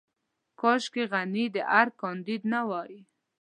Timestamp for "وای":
2.69-2.93